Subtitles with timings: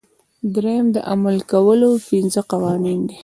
[0.55, 3.17] دریم د عمل کولو پنځه قوانین دي.